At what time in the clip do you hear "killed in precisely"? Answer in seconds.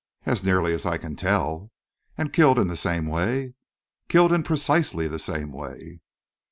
4.09-5.07